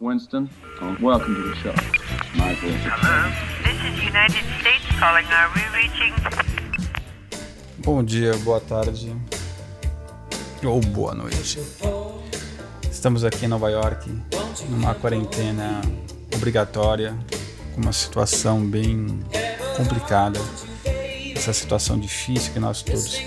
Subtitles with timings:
[0.00, 0.48] Winston.
[1.00, 1.74] Welcome to the show.
[2.34, 2.88] My pleasure.
[2.88, 3.30] Hello,
[3.62, 5.26] this is United States calling.
[5.26, 6.14] Are we reaching?
[7.84, 9.14] Bom dia, boa tarde
[10.64, 11.60] ou boa noite.
[12.90, 14.10] Estamos aqui em Nova York,
[14.70, 15.82] numa quarentena
[16.34, 17.14] obrigatória,
[17.74, 19.20] com uma situação bem
[19.76, 20.40] complicada,
[21.36, 23.20] essa situação difícil que nós todos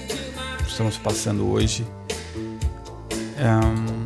[0.67, 1.85] estamos passando hoje.
[3.37, 4.02] Um,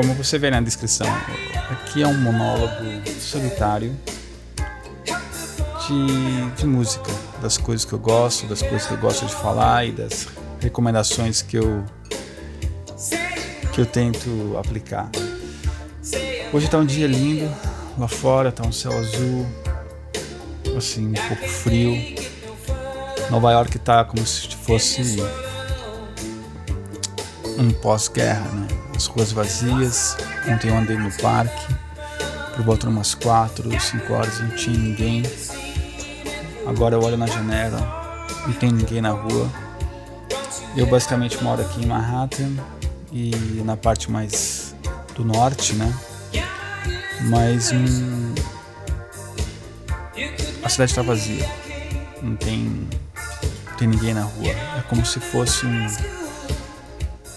[0.00, 1.06] como você vê na descrição,
[1.68, 2.72] aqui é um monólogo
[3.20, 3.94] solitário
[5.86, 9.84] de, de música, das coisas que eu gosto, das coisas que eu gosto de falar
[9.84, 10.26] e das
[10.58, 11.84] recomendações que eu
[13.74, 15.10] que eu tento aplicar.
[16.50, 17.54] Hoje está um dia lindo,
[17.98, 19.46] lá fora está um céu azul,
[20.78, 21.94] assim, um pouco frio.
[23.30, 25.22] Nova York está como se fosse
[27.58, 28.79] um pós-guerra, né?
[29.00, 30.14] As ruas vazias.
[30.46, 31.74] Ontem eu andei no parque,
[32.54, 35.22] por volta de umas 4, 5 horas, não tinha ninguém.
[36.66, 37.80] Agora eu olho na janela,
[38.46, 39.50] não tem ninguém na rua.
[40.76, 42.52] Eu basicamente moro aqui em Manhattan
[43.10, 43.30] e
[43.64, 44.74] na parte mais
[45.14, 45.94] do norte, né?
[47.22, 48.34] Mas hum,
[50.62, 51.48] a cidade está vazia,
[52.20, 52.86] não tem,
[53.66, 54.50] não tem ninguém na rua.
[54.50, 56.19] É como se fosse um,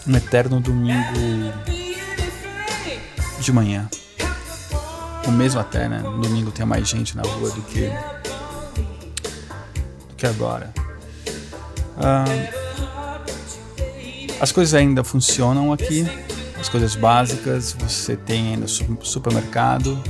[0.07, 1.53] um eterno domingo
[3.39, 3.89] de manhã.
[5.25, 5.99] O mesmo até, né?
[6.21, 7.89] Domingo tem mais gente na rua do que
[10.09, 10.73] do que agora.
[11.97, 12.25] Ah,
[14.39, 16.05] as coisas ainda funcionam aqui,
[16.59, 17.75] as coisas básicas.
[17.79, 20.01] Você tem ainda supermercado,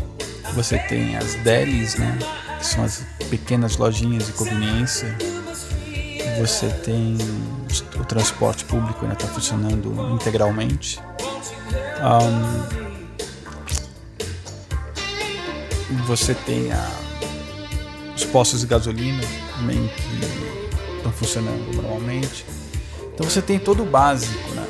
[0.56, 2.18] você tem as delis, né?
[2.58, 5.16] Que são as pequenas lojinhas de conveniência.
[6.40, 7.18] Você tem
[7.82, 11.00] o transporte público ainda está funcionando integralmente.
[12.04, 12.84] Um,
[16.06, 16.92] você tem a,
[18.16, 19.24] os postos de gasolina
[19.58, 22.46] também que estão funcionando normalmente.
[23.14, 24.68] Então você tem todo o básico né,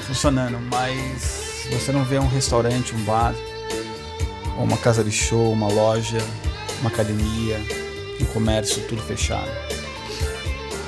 [0.00, 3.34] funcionando, mas você não vê um restaurante, um bar,
[4.56, 6.18] ou uma casa de show, uma loja,
[6.80, 7.60] uma academia,
[8.20, 9.50] um comércio, tudo fechado.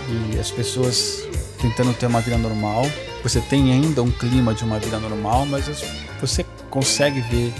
[0.08, 1.25] E as pessoas
[1.60, 2.84] tentando ter uma vida normal.
[3.22, 5.66] Você tem ainda um clima de uma vida normal, mas
[6.20, 7.52] você consegue ver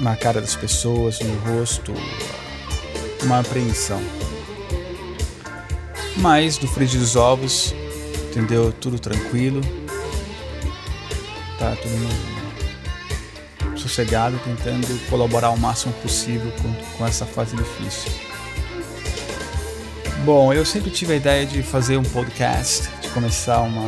[0.00, 1.92] na cara das pessoas, no rosto,
[3.22, 4.02] uma apreensão.
[6.16, 7.74] Mas do frigir dos ovos,
[8.30, 8.72] entendeu?
[8.72, 9.60] Tudo tranquilo.
[11.58, 12.36] Tá tudo
[13.78, 18.10] sossegado, tentando colaborar o máximo possível com, com essa fase difícil.
[20.26, 23.84] Bom, eu sempre tive a ideia de fazer um podcast, de começar uma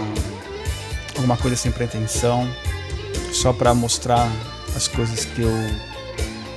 [1.16, 2.48] alguma coisa sem pretensão,
[3.32, 4.30] só para mostrar
[4.76, 5.52] as coisas que eu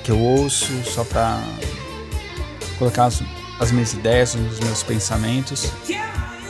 [0.03, 1.41] que eu ouço, só para
[2.77, 3.23] colocar as,
[3.59, 5.71] as minhas ideias, os meus pensamentos,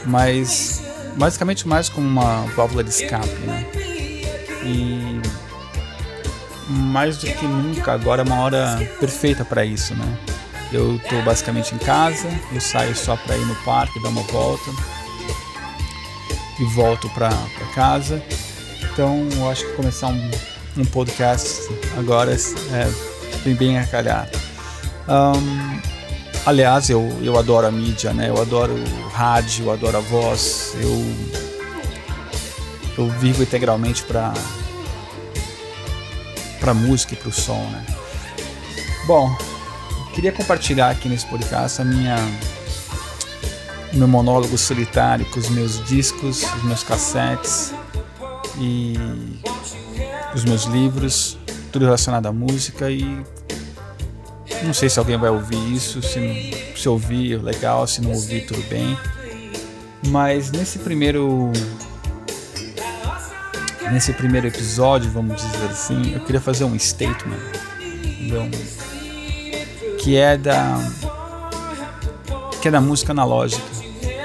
[0.04, 0.82] mas
[1.16, 3.66] basicamente mais como uma válvula de escape, né?
[4.62, 5.22] E
[6.68, 10.18] mais do que nunca agora é uma hora perfeita para isso, né?
[10.72, 14.70] Eu tô basicamente em casa, eu saio só para ir no parque, dar uma volta
[16.58, 17.30] e volto para
[17.74, 18.22] casa.
[18.82, 20.30] Então eu acho que começar um,
[20.78, 21.68] um podcast
[21.98, 24.28] agora é bem, bem a calhar.
[25.08, 25.80] Um,
[26.46, 28.28] aliás, eu, eu adoro a mídia, né?
[28.28, 30.74] Eu adoro o rádio, eu adoro a voz.
[30.80, 31.14] Eu,
[32.98, 34.32] eu vivo integralmente para
[36.60, 37.84] para música e para o som, né?
[39.04, 39.36] Bom,
[40.12, 42.16] queria compartilhar aqui nesse podcast a minha
[43.94, 47.74] meu monólogo solitário com os meus discos, os meus cassetes
[48.58, 48.94] e
[50.34, 51.38] os meus livros,
[51.70, 53.04] tudo relacionado à música e
[54.62, 58.62] não sei se alguém vai ouvir isso, se, se ouvir, legal, se não ouvir, tudo
[58.68, 58.96] bem.
[60.08, 61.50] Mas nesse primeiro
[63.90, 67.36] nesse primeiro episódio, vamos dizer assim, eu queria fazer um statement,
[67.78, 68.48] entendeu?
[70.02, 70.78] Que é da
[72.60, 73.62] que é da música analógica.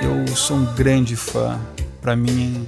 [0.02, 1.60] Eu sou um grande fã.
[2.02, 2.68] Para mim,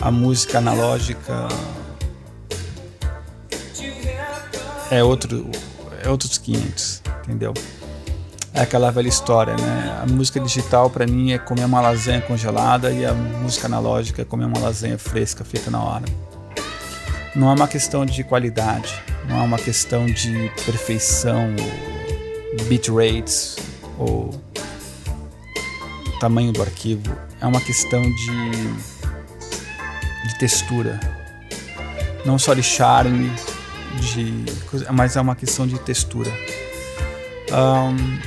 [0.00, 1.48] a música analógica
[4.90, 5.50] é outro
[6.02, 7.54] é outros 500, entendeu?
[8.52, 10.00] É aquela velha história, né?
[10.02, 14.24] A música digital para mim é comer uma lasanha congelada e a música analógica é
[14.24, 16.04] comer uma lasanha fresca feita na hora.
[17.34, 21.54] Não é uma questão de qualidade, não é uma questão de perfeição,
[22.68, 23.56] bit rates
[23.98, 24.30] ou
[26.18, 27.16] tamanho do arquivo.
[27.40, 28.50] É uma questão de,
[30.28, 30.98] de textura.
[32.24, 33.30] não só de charme,
[34.00, 34.44] de,
[34.92, 36.30] mas é uma questão de textura.
[37.52, 38.18] Um,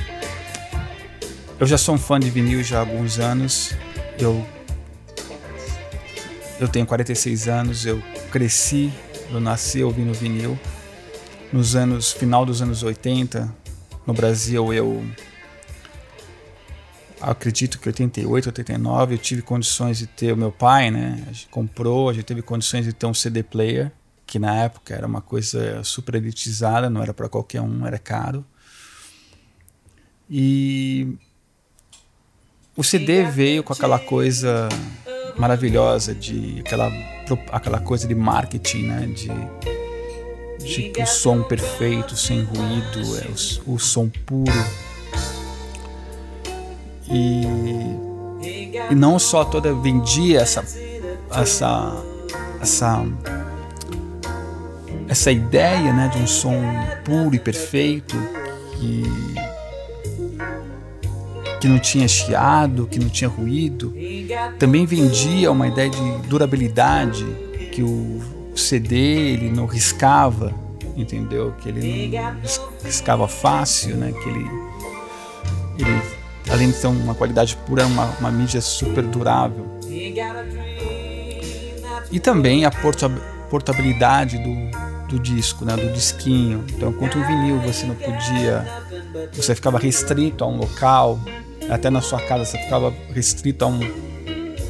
[1.58, 3.74] eu já sou um fã de vinil já há alguns anos.
[4.18, 4.46] Eu
[6.58, 8.92] eu tenho 46 anos, eu cresci,
[9.32, 10.58] eu nasci ouvindo vinil.
[11.52, 13.52] Nos anos final dos anos 80,
[14.06, 15.04] no Brasil, eu
[17.20, 21.24] acredito que 88, 89, eu tive condições de ter o meu pai, né?
[21.28, 23.92] A gente comprou, a gente teve condições de ter um CD player,
[24.26, 28.44] que na época era uma coisa super elitizada, não era para qualquer um, era caro.
[30.28, 31.18] E
[32.76, 34.68] o CD veio com aquela coisa
[35.36, 36.88] maravilhosa de aquela
[37.50, 39.06] aquela coisa de marketing, né?
[39.06, 39.28] De,
[40.64, 43.26] de o som perfeito, sem ruído, é
[43.66, 44.52] o, o som puro.
[47.10, 47.44] E,
[48.90, 50.64] e não só toda vendia essa
[51.32, 51.92] essa
[52.60, 53.04] essa
[55.08, 56.62] essa ideia, né, de um som
[57.04, 58.16] puro e perfeito
[58.78, 59.02] que
[61.60, 63.92] que não tinha chiado, que não tinha ruído.
[64.58, 67.26] Também vendia uma ideia de durabilidade,
[67.70, 70.54] que o CD ele não riscava,
[70.96, 71.54] entendeu?
[71.60, 74.12] Que ele não riscava fácil, né?
[74.12, 74.50] Que ele,
[75.78, 76.02] ele
[76.50, 79.66] além de ter uma qualidade pura, uma, uma mídia super durável.
[82.10, 82.70] E também a
[83.50, 86.64] portabilidade do, do disco, né, do disquinho.
[86.70, 88.64] Então, enquanto o vinil você não podia,
[89.32, 91.20] você ficava restrito a um local,
[91.68, 93.80] até na sua casa você ficava restrito a um,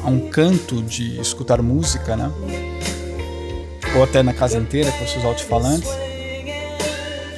[0.05, 2.31] a um canto de escutar música, né?
[3.97, 5.91] Ou até na casa inteira com seus alto-falantes,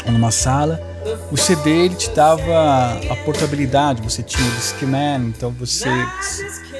[0.06, 0.81] ou numa sala.
[1.31, 5.88] O CD ele te dava a portabilidade, você tinha o Discman, então você,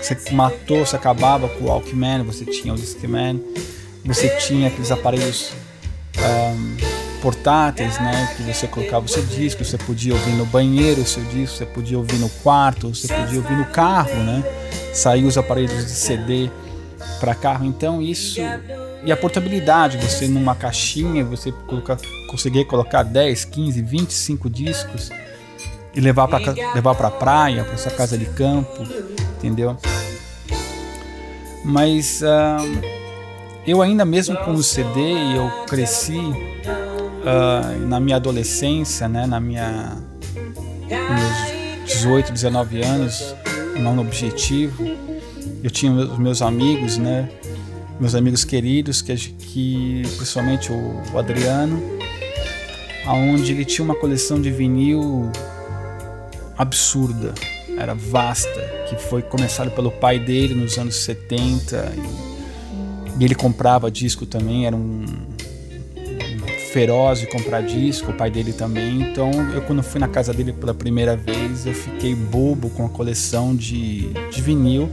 [0.01, 3.43] você matou, você acabava com o Walkman, você tinha o Discman,
[4.05, 5.53] você tinha aqueles aparelhos
[6.19, 6.77] um,
[7.23, 11.23] portáteis, né, que você colocava o seu disco, você podia ouvir no banheiro o seu
[11.25, 14.43] disco, você podia ouvir no quarto, você podia ouvir no carro, né,
[14.93, 16.51] sair os aparelhos de CD
[17.21, 18.41] para carro, então isso
[19.05, 25.11] e a portabilidade, você numa caixinha, você colocar, conseguir colocar 10, 15, 25 discos
[25.95, 28.83] e levar para levar para praia, para sua casa de campo,
[29.39, 29.77] entendeu?
[31.65, 32.83] Mas uh,
[33.67, 35.01] eu ainda mesmo com o CD,
[35.37, 39.97] eu cresci uh, na minha adolescência, né, na minha
[40.89, 43.35] meus 18, 19 anos,
[43.79, 44.85] não no objetivo,
[45.63, 47.29] eu tinha os meus amigos, né,
[48.03, 51.81] meus amigos queridos, que, que principalmente o, o Adriano,
[53.07, 55.31] aonde ele tinha uma coleção de vinil
[56.59, 57.33] absurda,
[57.79, 61.93] era vasta, que foi começado pelo pai dele nos anos 70
[63.21, 65.05] e, ele comprava disco também, era um,
[66.73, 69.01] feroz de comprar disco, o pai dele também.
[69.01, 72.89] Então, eu quando fui na casa dele pela primeira vez, eu fiquei bobo com a
[72.89, 74.91] coleção de, de vinil,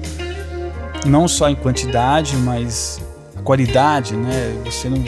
[1.05, 3.01] não só em quantidade, mas
[3.35, 4.61] a qualidade, né?
[4.65, 5.03] Você não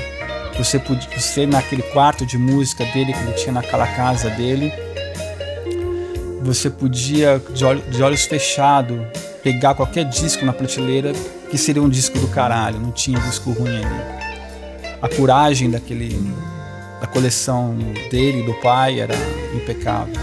[0.58, 4.72] você podia, você naquele quarto de música dele que ele tinha naquela casa dele,
[6.44, 9.00] você podia de, olho, de olhos fechados
[9.42, 11.14] pegar qualquer disco na prateleira
[11.50, 14.22] que seria um disco do caralho, não tinha disco ruim ali.
[15.02, 16.20] A coragem daquele
[17.00, 17.76] da coleção
[18.12, 19.16] dele, do pai, era
[19.56, 20.14] impecável.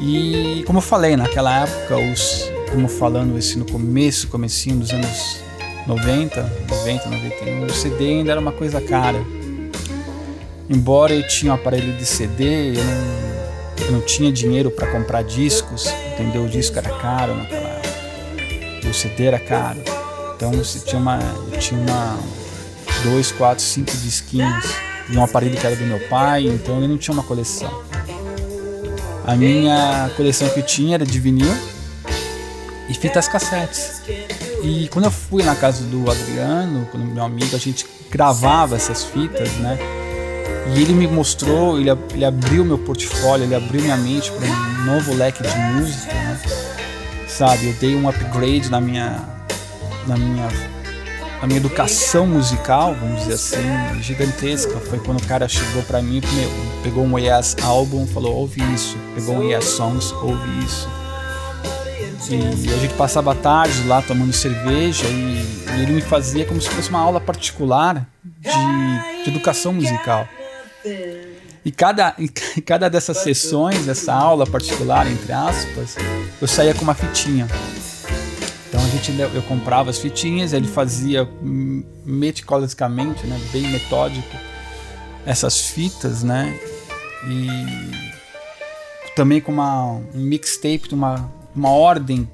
[0.00, 5.40] E como eu falei, naquela época, os, como falando isso no começo, comecinho dos anos
[5.86, 9.18] 90, 90, 91, o CD ainda era uma coisa cara.
[10.68, 15.22] Embora eu tinha um aparelho de CD, eu não, eu não tinha dinheiro para comprar
[15.22, 16.44] discos, entendeu?
[16.44, 18.88] O disco era caro naquela época.
[18.88, 19.80] O CD era caro.
[20.36, 21.18] Então você tinha uma,
[21.52, 22.18] eu tinha uma,
[23.02, 24.64] dois, quatro, cinco disquinhos
[25.08, 27.82] de um aparelho que era do meu pai, então ele não tinha uma coleção.
[29.26, 31.52] A minha coleção que eu tinha era de vinil
[32.90, 34.02] e fitas cassetes.
[34.64, 39.48] E quando eu fui na casa do Adriano, meu amigo, a gente gravava essas fitas,
[39.54, 39.78] né?
[40.74, 44.84] E ele me mostrou, ele, ele abriu meu portfólio, ele abriu minha mente para um
[44.84, 46.40] novo leque de música, né?
[47.28, 49.24] Sabe, eu dei um upgrade na minha,
[50.06, 50.48] na minha
[51.40, 54.76] a minha educação musical, vamos dizer assim, gigantesca.
[54.78, 56.20] Foi quando o cara chegou para mim,
[56.82, 58.98] pegou um Yes álbum, falou: ouve isso.
[59.14, 60.99] Pegou um Yes Songs, ouve isso.
[62.28, 66.90] E a gente passava tardes lá tomando cerveja e, ele me fazia como se fosse
[66.90, 70.28] uma aula particular de, de educação musical.
[71.64, 72.14] E cada,
[72.66, 75.96] cada dessas sessões, dessa aula particular, entre aspas,
[76.40, 77.46] eu saía com uma fitinha
[78.68, 81.28] Então a gente eu comprava as fitinhas, ele fazia
[82.04, 84.36] meticulosamente, né, bem metódico
[85.24, 86.58] essas fitas, né?
[87.26, 88.10] E
[89.14, 92.28] também com uma um mixtape, uma uma ordem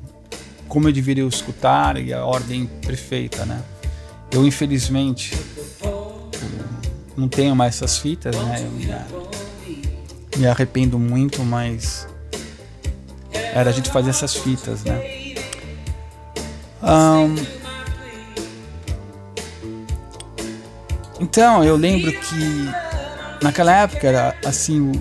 [0.68, 3.62] como eu deveria escutar e a ordem perfeita, né?
[4.30, 5.32] Eu infelizmente
[7.16, 8.62] não tenho mais essas fitas, né?
[8.64, 12.06] Eu me, me arrependo muito, mas
[13.32, 15.34] era a gente fazer essas fitas, né?
[16.82, 17.34] Um,
[21.18, 22.70] então, eu lembro que
[23.42, 24.92] naquela época era assim, o,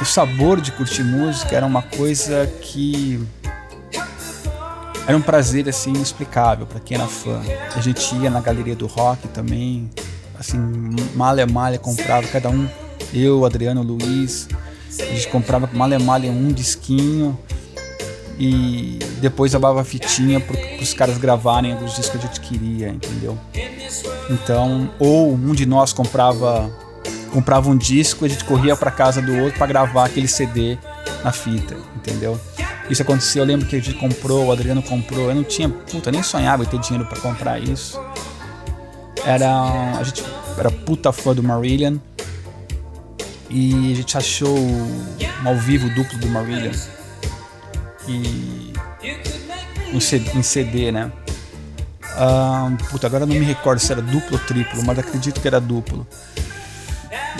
[0.00, 3.24] o sabor de curtir música era uma coisa que
[5.06, 7.40] era um prazer assim inexplicável para quem era fã.
[7.74, 9.90] A gente ia na galeria do rock também,
[10.38, 10.58] assim,
[11.14, 12.68] malha malha comprava cada um,
[13.12, 14.48] eu, Adriano, Luiz,
[14.98, 17.38] a gente comprava malha malha um disquinho
[18.38, 23.38] e depois a fitinha para os caras gravarem os discos que a gente queria, entendeu?
[24.30, 26.70] Então, ou um de nós comprava
[27.32, 30.76] comprava um disco, a gente corria para casa do outro para gravar aquele CD
[31.24, 32.38] na fita, entendeu?
[32.92, 36.12] Isso aconteceu, eu lembro que a gente comprou, o Adriano comprou, eu não tinha, puta,
[36.12, 37.98] nem sonhava em ter dinheiro para comprar isso.
[39.24, 40.22] Era, a gente
[40.58, 41.96] era puta fã do Marillion
[43.48, 46.74] e a gente achou um ao vivo duplo do Marillion
[48.06, 48.74] e
[49.98, 51.10] CD, em CD né?
[52.18, 55.58] Um, puta, agora não me recordo se era duplo ou triplo, mas acredito que era
[55.58, 56.06] duplo.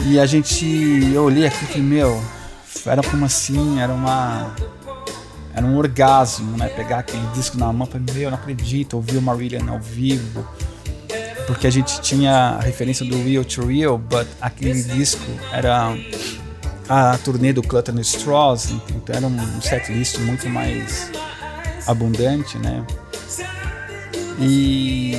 [0.07, 0.65] E a gente,
[1.13, 2.25] eu olhei aqui e falei, meu,
[2.87, 3.79] era como assim?
[3.79, 4.55] Era uma.
[5.55, 6.69] Era um orgasmo, né?
[6.69, 10.47] Pegar aquele disco na mão, falei, meu, eu não acredito, ouvir o Marillion ao vivo.
[11.47, 15.95] Porque a gente tinha a referência do Real to Real, but aquele disco era
[16.89, 21.11] a turnê do Clutter Straws, então era um setlist muito mais
[21.87, 22.85] abundante, né?
[24.39, 25.15] E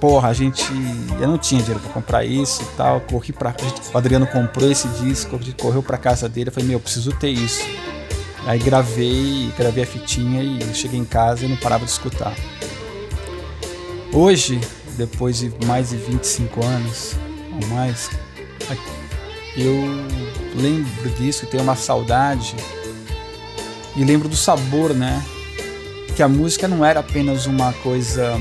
[0.00, 0.64] porra, a gente
[1.20, 3.54] eu não tinha dinheiro para comprar isso e tal, corri para
[3.92, 7.12] o Adriano comprou esse disco, a gente correu para casa dele, eu falei, meu, preciso
[7.12, 7.64] ter isso.
[8.46, 12.34] Aí gravei, gravei a fitinha e cheguei em casa e não parava de escutar.
[14.12, 14.60] Hoje,
[14.96, 17.14] depois de mais de 25 anos
[17.52, 18.10] ou mais,
[19.56, 19.74] eu
[20.54, 22.54] lembro disso, tenho uma saudade
[23.96, 25.22] e lembro do sabor, né?
[26.14, 28.36] Que a música não era apenas uma coisa,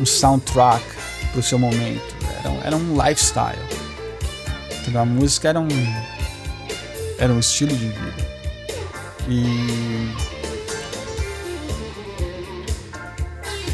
[0.00, 0.84] um soundtrack
[1.30, 3.58] para o seu momento, era, era um lifestyle.
[4.86, 5.68] Então, a música era um,
[7.18, 8.29] era um estilo de vida.
[9.30, 10.30] E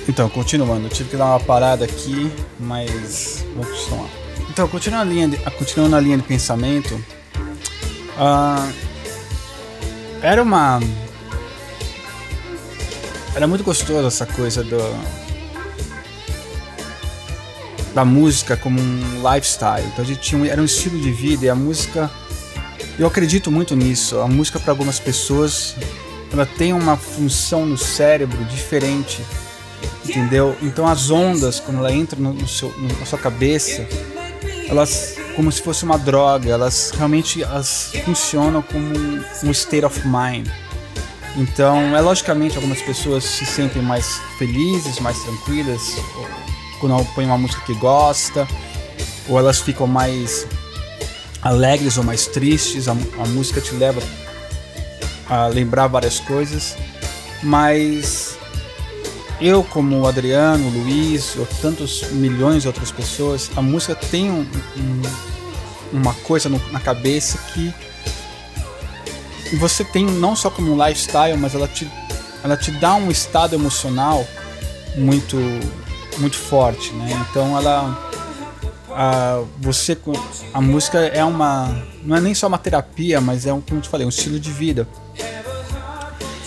[0.09, 4.09] então, continuando, eu tive que dar uma parada aqui, mas vamos continuar.
[4.49, 6.95] Então, continuando, a linha de, continuando a linha de pensamento,
[8.17, 8.73] uh,
[10.23, 10.81] era uma.
[13.35, 14.79] Era muito gostoso essa coisa do,
[17.93, 19.87] da música como um lifestyle.
[19.89, 22.11] Então a gente tinha, era um estilo de vida e a música.
[22.99, 24.19] Eu acredito muito nisso.
[24.21, 25.77] A música para algumas pessoas
[26.33, 29.23] ela tem uma função no cérebro diferente,
[30.05, 30.57] entendeu?
[30.63, 33.87] Então as ondas quando ela entra no, seu, na sua cabeça
[34.69, 38.87] elas como se fosse uma droga, elas realmente elas funcionam como
[39.45, 40.49] um state of mind.
[41.37, 45.83] Então, é logicamente algumas pessoas se sentem mais felizes, mais tranquilas
[46.81, 48.49] quando põem uma música que gosta,
[49.29, 50.47] ou elas ficam mais
[51.47, 52.89] alegres ou mais tristes.
[52.89, 54.03] A, a música te leva
[55.29, 56.77] a lembrar várias coisas,
[57.43, 58.37] mas
[59.41, 64.31] eu, como o Adriano, o Luiz, ou tantos milhões de outras pessoas, a música tem
[64.31, 65.03] um, um,
[65.93, 67.73] uma coisa no, na cabeça que
[69.59, 71.91] você tem não só como um lifestyle, mas ela te,
[72.43, 74.27] ela te dá um estado emocional
[74.97, 75.37] muito
[76.19, 77.27] muito forte, né?
[77.29, 78.06] Então ela
[78.97, 79.97] a, você
[80.55, 83.83] a música é uma não é nem só uma terapia, mas é um como eu
[83.83, 84.89] te falei, um estilo de vida.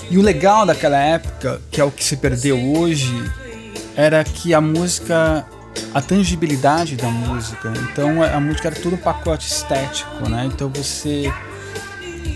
[0.09, 3.13] E o legal daquela época, que é o que se perdeu hoje,
[3.95, 5.45] era que a música,
[5.93, 7.71] a tangibilidade da música.
[7.91, 10.49] Então a música era tudo um pacote estético, né?
[10.51, 11.31] Então você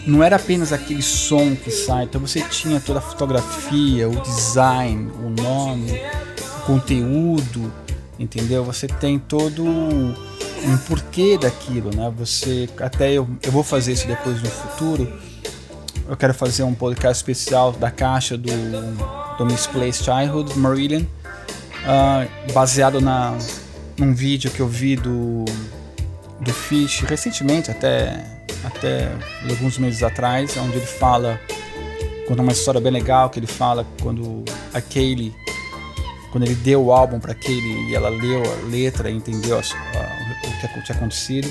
[0.06, 5.12] não era apenas aquele som que sai, então você tinha toda a fotografia, o design,
[5.24, 6.00] o nome,
[6.58, 7.74] o conteúdo,
[8.20, 8.64] entendeu?
[8.64, 12.12] Você tem todo um porquê daquilo, né?
[12.18, 15.08] Você até eu, eu vou fazer isso depois no futuro
[16.08, 18.50] eu quero fazer um podcast especial da caixa do,
[19.38, 23.38] do Misplaced Childhood, Marillion, uh, baseado na,
[23.98, 25.46] num vídeo que eu vi do,
[26.42, 28.26] do Fish recentemente, até,
[28.66, 29.12] até
[29.50, 31.40] alguns meses atrás, onde ele fala
[32.28, 35.34] conta uma história bem legal que ele fala quando a Kaylee,
[36.34, 39.60] quando ele deu o álbum para Kaylee e ela leu a letra e entendeu a,
[39.60, 41.48] a, o que tinha acontecido.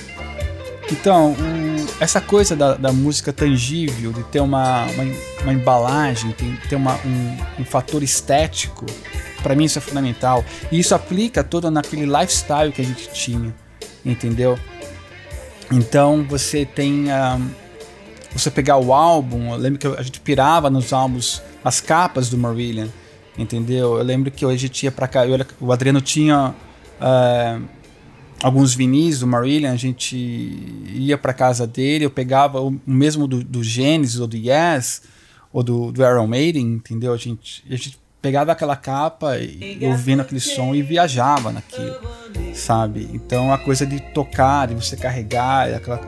[0.91, 5.05] Então, um, essa coisa da, da, música tangível, de ter uma, uma,
[5.43, 6.35] uma embalagem,
[6.69, 8.85] ter, uma, um, um fator estético,
[9.41, 10.45] para mim isso é fundamental.
[10.73, 13.55] E isso aplica todo naquele lifestyle que a gente tinha,
[14.05, 14.59] entendeu?
[15.71, 17.05] Então você tem.
[17.05, 17.51] Um,
[18.33, 22.37] você pegar o álbum, eu lembro que a gente pirava nos álbuns, as capas do
[22.37, 22.89] Marillion,
[23.37, 23.97] entendeu?
[23.99, 26.55] Eu lembro que hoje tinha pra cá, eu, o Adriano tinha
[27.01, 27.63] uh,
[28.43, 33.43] alguns vinis do Marillion, a gente ia pra casa dele, eu pegava o mesmo do,
[33.43, 35.03] do Genesis ou do Yes,
[35.53, 37.13] ou do, do Iron Maiden, entendeu?
[37.13, 41.97] A gente, a gente pegava aquela capa e ouvindo aquele som e viajava naquilo,
[42.55, 43.09] sabe?
[43.13, 46.01] Então a coisa de tocar, de você carregar, aquela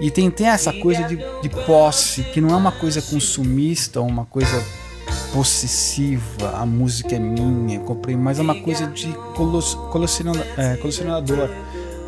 [0.00, 4.24] e tem, tem essa coisa de, de posse, que não é uma coisa consumista, uma
[4.24, 4.64] coisa
[5.32, 9.12] possessiva, a música é minha, comprei, mas é uma coisa de
[9.90, 11.48] colecionador, é, colecionador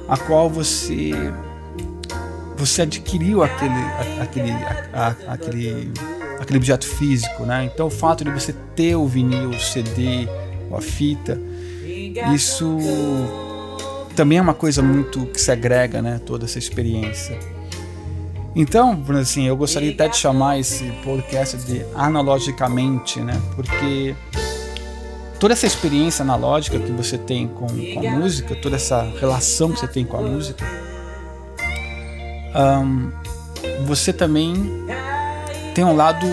[0.08, 1.12] a qual você
[2.56, 3.72] você adquiriu aquele
[4.20, 4.52] aquele
[5.26, 5.92] aquele
[6.38, 7.64] aquele objeto físico, né?
[7.64, 10.28] Então o fato de você ter o vinil, o CD,
[10.70, 11.40] ou a fita,
[12.34, 12.78] isso
[14.14, 16.20] também é uma coisa muito que se agrega, né?
[16.24, 17.38] Toda essa experiência.
[18.54, 23.40] Então, assim, eu gostaria até de chamar esse podcast de analogicamente, né?
[23.56, 24.14] Porque
[25.40, 29.80] toda essa experiência analógica que você tem com, com a música, toda essa relação que
[29.80, 30.64] você tem com a música,
[32.54, 33.10] um,
[33.86, 34.54] você também
[35.74, 36.26] tem um lado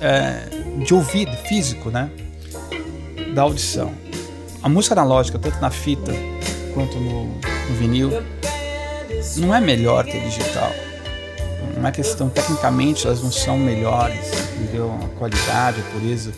[0.00, 2.10] é, de ouvido físico, né?
[3.34, 3.94] Da audição.
[4.62, 6.12] A música analógica, tanto na fita
[6.74, 8.10] quanto no, no vinil,
[9.36, 10.72] não é melhor que a digital.
[11.76, 14.98] Não é questão, tecnicamente elas não são melhores, entendeu?
[15.04, 16.32] A qualidade, a pureza.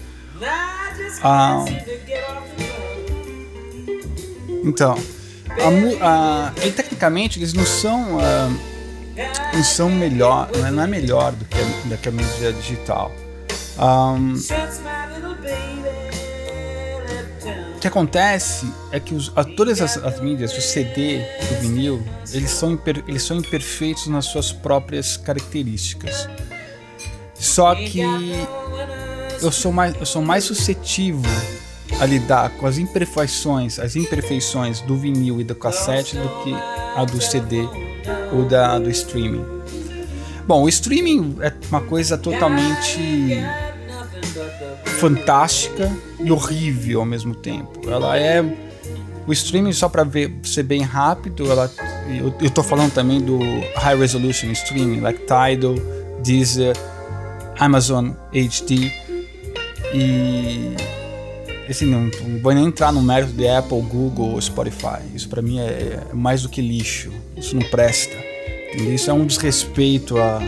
[1.23, 1.65] Ah,
[4.65, 4.99] então,
[6.01, 8.51] a, a, e tecnicamente eles não são, ah,
[9.55, 11.95] não são melhor, não é, não é melhor do que a, do
[12.53, 13.13] digital.
[13.79, 14.35] Um,
[17.79, 22.03] o que acontece é que os, a, todas as, as, mídias, o CD, o vinil,
[22.33, 26.29] eles são, imper, eles são imperfeitos nas suas próprias características.
[27.35, 28.01] Só que
[29.41, 31.31] eu sou mais, eu sou mais suscetível
[32.01, 36.53] a lidar com as imperfeições, as imperfeições do vinil e do cassete do que
[36.97, 37.61] a do CD
[38.33, 39.45] ou da do streaming.
[40.49, 43.39] Bom, o streaming é uma coisa totalmente
[44.85, 47.89] fantástica e horrível ao mesmo tempo.
[47.89, 48.43] Ela é
[49.27, 51.51] o streaming só para ver ser bem rápido.
[51.51, 51.71] Ela,
[52.09, 53.39] eu, eu tô falando também do
[53.77, 55.75] high resolution streaming, like Tidal,
[56.23, 56.77] Deezer,
[57.59, 58.91] Amazon HD
[59.95, 60.75] e
[61.69, 65.01] esse não, não vou nem entrar no mérito de Apple, Google Spotify.
[65.15, 67.13] Isso para mim é, é mais do que lixo.
[67.37, 68.17] Isso não presta.
[68.73, 68.95] Entendeu?
[68.95, 70.41] Isso é um desrespeito a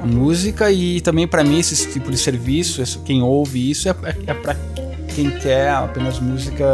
[0.00, 4.30] a música e também para mim esse tipo de serviço, quem ouve isso é, é,
[4.30, 4.56] é para
[5.14, 6.64] quem quer apenas música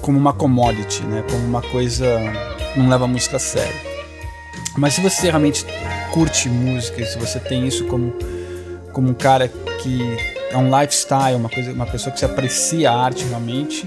[0.00, 1.22] como uma commodity, né?
[1.30, 2.06] Como uma coisa
[2.76, 3.74] não leva a música a sério.
[4.76, 5.66] Mas se você realmente
[6.12, 8.12] curte música, se você tem isso como
[8.92, 10.00] como um cara que
[10.50, 13.86] é um lifestyle, uma coisa, uma pessoa que se aprecia a arte realmente,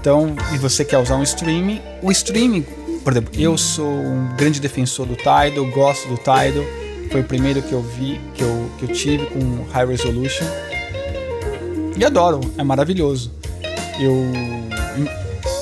[0.00, 2.62] então e você quer usar um streaming, o streaming,
[3.04, 6.79] por exemplo, eu sou um grande defensor do Tidal, gosto do Tidal
[7.10, 10.46] foi o primeiro que eu vi, que eu, que eu tive com High Resolution.
[11.96, 13.32] E adoro, é maravilhoso.
[13.98, 14.14] Eu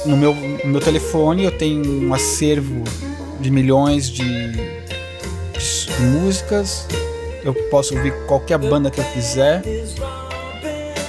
[0.06, 2.84] no meu, no meu telefone eu tenho um acervo
[3.40, 6.86] de milhões de, de músicas.
[7.44, 9.62] Eu posso ouvir qualquer banda que eu quiser.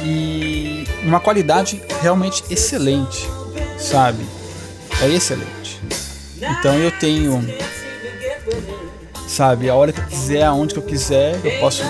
[0.03, 3.27] E uma qualidade realmente excelente,
[3.77, 4.25] sabe?
[5.01, 5.79] É excelente.
[6.37, 7.45] Então eu tenho
[9.39, 9.69] sabe?
[9.69, 11.81] A hora que eu quiser, aonde que eu quiser, eu posso.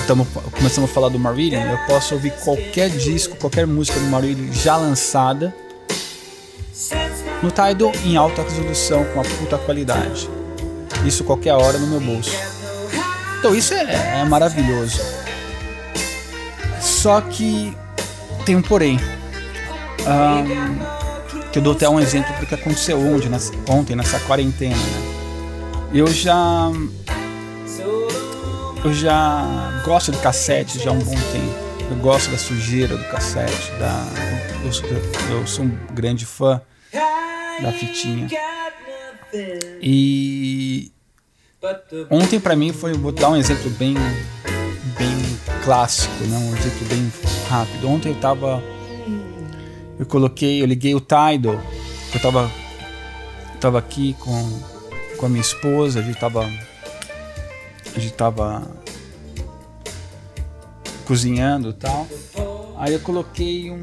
[0.00, 4.50] Estamos começando a falar do Marillion, eu posso ouvir qualquer disco, qualquer música do Marillion
[4.50, 5.54] já lançada
[7.42, 10.28] no Tidal em alta resolução, com uma puta qualidade.
[11.04, 12.34] Isso qualquer hora no meu bolso.
[13.38, 15.02] Então isso é, é maravilhoso.
[16.80, 17.76] Só que
[18.46, 18.98] tem um porém.
[20.00, 24.74] Um, que eu dou até um exemplo do que aconteceu ontem, nessa, ontem, nessa quarentena.
[24.74, 25.03] Né?
[25.94, 26.72] Eu já.
[28.84, 31.64] Eu já gosto de cassete já há um bom tempo.
[31.88, 33.70] Eu gosto da sujeira do cassete.
[33.78, 34.04] Da,
[34.64, 36.60] eu, eu sou um grande fã
[37.62, 38.26] da fitinha.
[39.80, 40.90] E
[42.10, 43.94] ontem para mim foi, vou dar um exemplo bem,
[44.98, 46.36] bem clássico, né?
[46.36, 47.12] um exemplo bem
[47.48, 47.88] rápido.
[47.88, 48.60] Ontem eu tava,
[49.96, 51.60] eu coloquei, eu liguei o Tidal,
[52.12, 52.50] eu tava,
[53.60, 54.73] tava aqui com,
[55.18, 58.62] com a minha esposa, a gente tava, a gente tava
[61.04, 62.06] cozinhando e tal.
[62.78, 63.82] Aí eu coloquei um,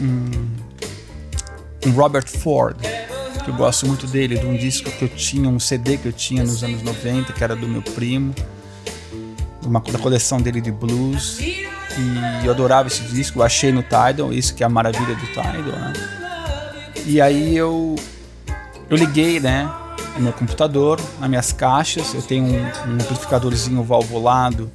[0.00, 0.56] um,
[1.86, 2.76] um Robert Ford
[3.44, 6.12] que eu gosto muito dele, de um disco que eu tinha, um CD que eu
[6.12, 8.34] tinha nos anos 90, que era do meu primo,
[9.64, 11.38] uma, da coleção dele de blues.
[11.40, 11.66] E
[12.44, 15.78] eu adorava esse disco, eu achei no Tidal, isso que é a maravilha do Tidal,
[15.78, 16.19] né?
[17.06, 17.96] E aí eu,
[18.88, 19.70] eu liguei, né,
[20.16, 24.70] no meu computador, nas minhas caixas, eu tenho um, um amplificadorzinho valvulado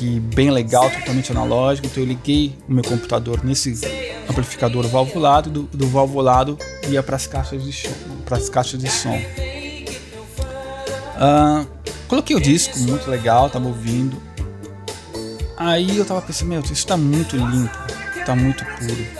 [0.00, 3.78] que bem legal, totalmente analógico, então eu liguei o meu computador nesse
[4.26, 6.56] amplificador valvulado, do, do valvulado
[6.88, 7.88] ia para as caixas de
[8.24, 9.20] para as caixas de som.
[11.16, 11.66] Uh,
[12.08, 14.16] coloquei o disco, muito legal, tava ouvindo.
[15.56, 17.76] Aí eu tava pensando, meu, isso está muito limpo,
[18.16, 19.19] está muito puro.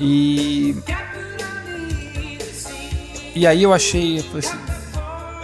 [0.00, 0.76] E
[3.34, 4.56] e aí eu achei, assim,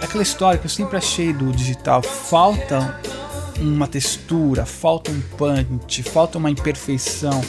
[0.01, 2.99] aquela história que eu sempre achei do digital, falta
[3.59, 7.41] uma textura, falta um punch, falta uma imperfeição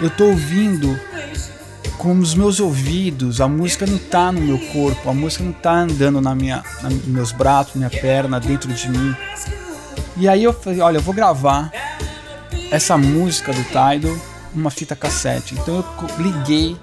[0.00, 0.98] eu tô ouvindo
[1.96, 5.72] com os meus ouvidos, a música não tá no meu corpo, a música não tá
[5.72, 9.16] andando na minha, na, nos meus braços, minha perna, dentro de mim.
[10.16, 11.72] E aí eu falei, olha, eu vou gravar
[12.70, 14.16] essa música do Tidal
[14.58, 15.54] numa fita cassete.
[15.54, 15.84] Então eu
[16.18, 16.76] liguei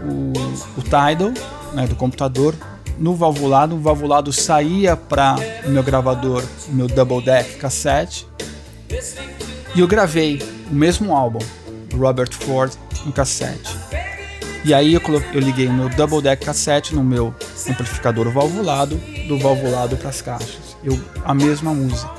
[0.00, 0.32] o,
[0.78, 1.32] o Tidal
[1.72, 2.54] né, do computador
[2.98, 8.26] no valvulado, o valvulado saía para o meu gravador, meu double deck cassete,
[9.74, 11.40] e eu gravei o mesmo álbum.
[11.96, 12.72] Robert Ford
[13.06, 13.76] em cassete.
[14.64, 15.00] E aí eu,
[15.32, 17.34] eu liguei o meu double deck cassete no meu
[17.68, 18.96] amplificador valvulado,
[19.28, 20.76] do valvulado para as caixas.
[20.82, 22.10] Eu, a mesma música.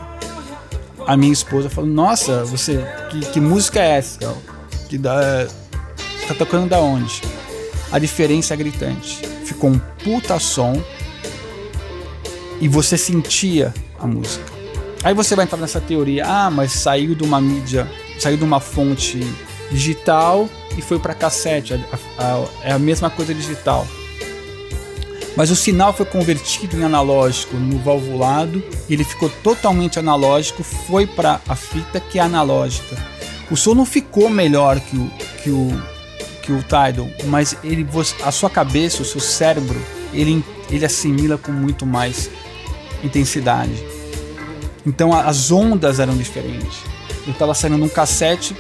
[1.08, 4.20] A minha esposa falou: Nossa, você, que, que música é essa?
[4.98, 5.48] Da,
[6.28, 7.22] tá tocando da onde?
[7.92, 9.26] A diferença é gritante.
[9.44, 10.82] Ficou um puta som
[12.60, 14.46] e você sentia a música.
[15.04, 17.88] Aí você vai entrar nessa teoria: Ah, mas saiu de uma mídia,
[18.20, 19.20] saiu de uma fonte
[19.72, 21.74] digital e foi para cassete.
[21.74, 21.78] A,
[22.18, 23.88] a, a, é a mesma coisa digital.
[25.36, 31.42] Mas o sinal foi convertido em analógico no valvulado, ele ficou totalmente analógico, foi para
[31.48, 32.96] a fita que é analógica.
[33.50, 35.12] O som não ficou melhor que o,
[35.44, 35.84] que o,
[36.42, 37.88] que o Tidal, mas ele,
[38.24, 39.80] a sua cabeça, o seu cérebro,
[40.14, 42.30] ele, ele assimila com muito mais
[43.04, 43.84] intensidade.
[44.86, 46.78] Então as ondas eram diferentes.
[47.26, 48.56] Eu estava saindo num cassete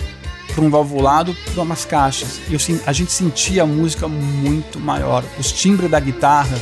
[0.54, 2.40] para um valvulado para umas caixas.
[2.50, 5.24] E eu, a gente sentia a música muito maior.
[5.38, 6.58] Os timbres da guitarra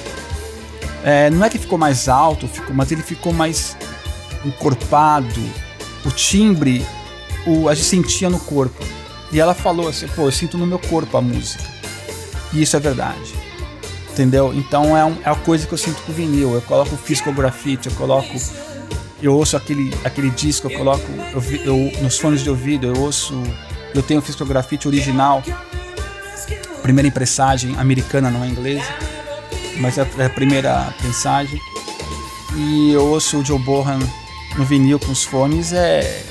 [1.03, 3.77] é, não é que ficou mais alto, ficou, mas ele ficou mais
[4.43, 5.41] encorpado.
[6.05, 6.86] O timbre,
[7.45, 8.84] o, a gente sentia no corpo.
[9.32, 11.63] E ela falou assim: pô, eu sinto no meu corpo a música.
[12.51, 13.34] E isso é verdade.
[14.12, 14.53] Entendeu?
[14.53, 16.53] Então é, um, é a coisa que eu sinto com vinil.
[16.53, 18.34] Eu coloco o Graffiti, eu coloco.
[19.21, 23.34] Eu ouço aquele, aquele disco, eu coloco eu, eu, nos fones de ouvido, eu ouço
[23.93, 25.43] eu tenho o Graffiti original,
[26.82, 28.88] primeira impressagem americana, não é inglesa,
[29.77, 31.60] mas é, é a primeira prensagem.
[32.56, 33.99] E eu ouço o Joe Bohan
[34.58, 36.23] no vinil com os fones, é,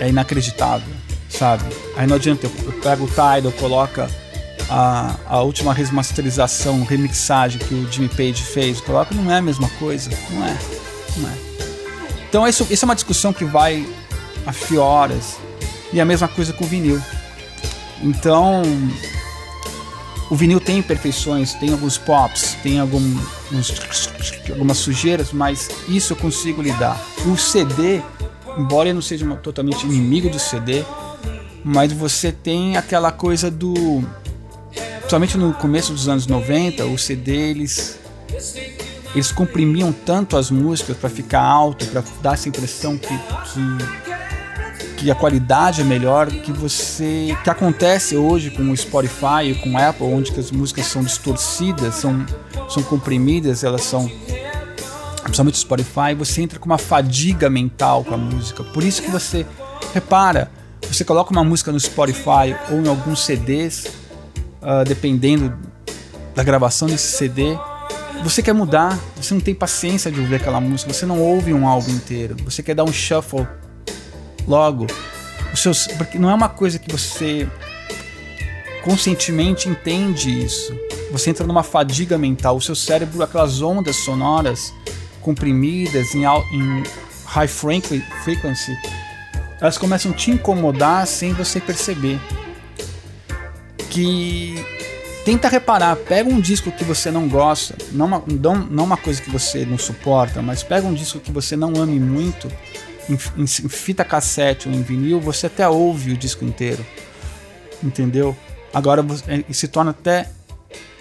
[0.00, 0.92] é inacreditável,
[1.28, 1.64] sabe?
[1.96, 4.06] Aí não adianta, eu, eu pego o Tidal, coloco
[4.70, 9.68] a, a última remasterização, remixagem que o Jimmy Page fez, coloco, não é a mesma
[9.78, 10.56] coisa, não é,
[11.16, 11.32] não é.
[12.28, 13.86] Então isso, isso é uma discussão que vai
[14.46, 15.36] a fioras,
[15.92, 17.00] e a mesma coisa com o vinil.
[18.02, 18.62] Então,
[20.30, 23.18] o vinil tem imperfeições, tem alguns pops, tem alguns,
[24.50, 27.00] algumas sujeiras, mas isso eu consigo lidar.
[27.26, 28.02] O CD,
[28.56, 30.84] embora eu não seja totalmente inimigo do CD,
[31.64, 33.74] mas você tem aquela coisa do.
[34.98, 37.98] Principalmente no começo dos anos 90, o CD eles,
[39.14, 44.08] eles comprimiam tanto as músicas para ficar alto, para dar essa impressão que, que
[44.98, 49.70] que a qualidade é melhor, que você que acontece hoje com o Spotify e com
[49.70, 52.26] o Apple, onde as músicas são distorcidas, são,
[52.68, 54.10] são comprimidas, elas são
[55.28, 58.64] principalmente o Spotify, você entra com uma fadiga mental com a música.
[58.64, 59.46] Por isso que você
[59.92, 60.50] repara,
[60.90, 63.86] você coloca uma música no Spotify ou em alguns CDs,
[64.62, 65.56] uh, dependendo
[66.34, 67.56] da gravação desse CD,
[68.24, 71.68] você quer mudar, você não tem paciência de ouvir aquela música, você não ouve um
[71.68, 73.46] álbum inteiro, você quer dar um shuffle
[74.46, 74.86] logo.
[75.52, 77.48] Os seus, porque não é uma coisa que você
[78.82, 80.74] conscientemente entende isso.
[81.10, 82.56] você entra numa fadiga mental.
[82.56, 84.72] O seu cérebro, aquelas ondas sonoras
[85.20, 86.82] comprimidas em, em
[87.26, 88.76] high frequency,
[89.60, 92.18] elas começam a te incomodar sem você perceber.
[93.90, 94.54] Que
[95.24, 98.22] tenta reparar, pega um disco que você não gosta, não uma,
[98.70, 101.98] não, uma coisa que você não suporta, mas pega um disco que você não ame
[101.98, 102.48] muito,
[103.08, 106.84] em, em, em fita cassete ou em vinil, você até ouve o disco inteiro.
[107.82, 108.36] Entendeu?
[108.72, 110.30] Agora é, se torna até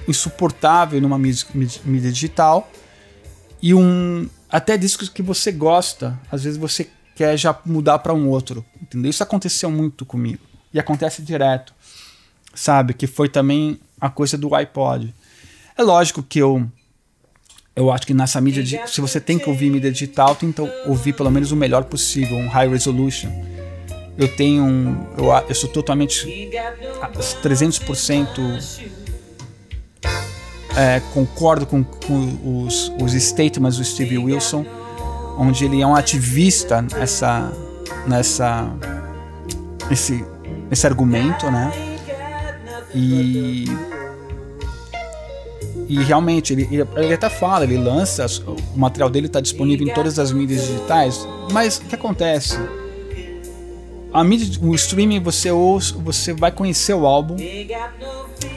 [0.08, 2.70] insuportável numa mídia digital
[3.62, 8.30] e um até discos que você gosta, às vezes você quer já mudar para um
[8.30, 9.10] outro, entendeu?
[9.10, 10.40] Isso aconteceu muito comigo
[10.74, 11.74] e acontece direto,
[12.54, 12.94] sabe?
[12.94, 15.14] Que foi também a coisa do iPod.
[15.76, 16.70] É lógico que eu
[17.76, 21.14] eu acho que nessa mídia, de, se você tem que ouvir mídia digital, tenta ouvir
[21.14, 23.30] pelo menos o melhor possível, um high resolution.
[24.18, 26.26] Eu tenho um, eu, eu sou totalmente
[27.44, 29.07] 300%
[30.78, 34.64] é, concordo com, com os, os, statements do Steve Wilson,
[35.38, 37.52] onde ele é um ativista nessa,
[38.06, 38.70] nessa,
[39.90, 40.24] esse,
[40.70, 41.72] esse argumento, né?
[42.94, 43.66] E
[45.90, 49.94] e realmente ele, ele, ele, até fala, ele lança, o material dele está disponível em
[49.94, 52.58] todas as mídias digitais, mas o que acontece?
[54.18, 57.36] A mídia, o streaming você ouça, você vai conhecer o álbum,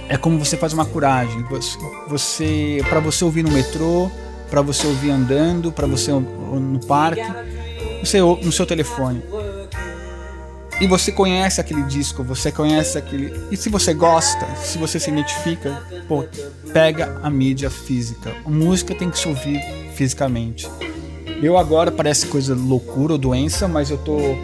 [0.08, 1.42] é como você faz uma curagem.
[1.50, 1.76] Você,
[2.08, 4.10] você para você ouvir no metrô,
[4.48, 7.20] para você ouvir andando, para você no parque,
[8.02, 9.22] você no seu telefone.
[10.80, 13.30] E você conhece aquele disco, você conhece aquele.
[13.50, 16.24] E se você gosta, se você se identifica, pô,
[16.72, 18.34] pega a mídia física.
[18.46, 19.60] A música tem que se ouvir
[19.92, 20.66] fisicamente.
[21.42, 24.38] Eu agora parece coisa loucura ou doença, mas eu tô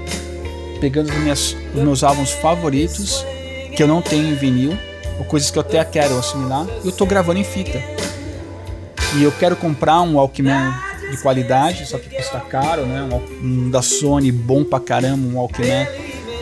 [0.77, 3.25] pegando os meus, os meus álbuns favoritos
[3.75, 4.77] que eu não tenho em vinil
[5.19, 7.83] ou coisas que eu até quero assimilar, eu estou gravando em fita.
[9.17, 10.75] E eu quero comprar um Walkman
[11.11, 13.03] de qualidade, só que custa caro, né?
[13.03, 15.87] Um, um da Sony bom pra caramba, um Walkman